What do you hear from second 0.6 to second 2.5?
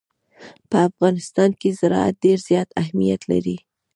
په افغانستان کې زراعت ډېر